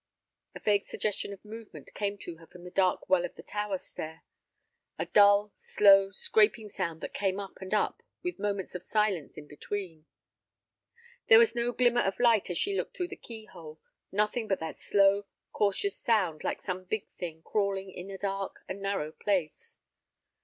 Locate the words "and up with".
7.61-8.39